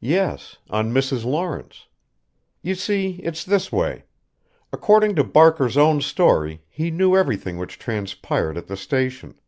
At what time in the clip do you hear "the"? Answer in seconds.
8.66-8.76